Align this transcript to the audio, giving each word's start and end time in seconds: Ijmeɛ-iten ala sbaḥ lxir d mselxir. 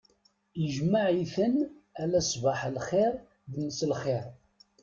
Ijmeɛ-iten 0.65 1.55
ala 2.01 2.19
sbaḥ 2.31 2.59
lxir 2.75 3.13
d 3.51 3.53
mselxir. 3.65 4.25